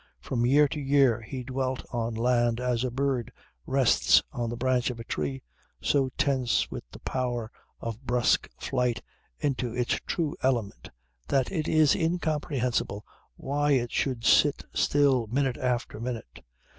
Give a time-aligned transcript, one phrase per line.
[0.19, 3.31] From year to year he dwelt on land as a bird
[3.67, 5.43] rests on the branch of a tree,
[5.79, 9.03] so tense with the power of brusque flight
[9.39, 10.89] into its true element
[11.27, 16.41] that it is incomprehensible why it should sit still minute after minute.